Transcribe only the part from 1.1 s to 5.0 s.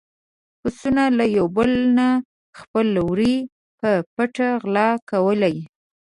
له يو بل نه خپل وړي په پټه غلا